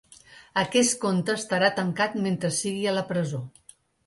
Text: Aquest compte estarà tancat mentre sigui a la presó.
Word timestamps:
Aquest 0.61 0.95
compte 1.03 1.35
estarà 1.41 1.69
tancat 1.81 2.17
mentre 2.25 2.53
sigui 2.63 2.89
a 2.93 2.97
la 2.97 3.05
presó. 3.13 3.45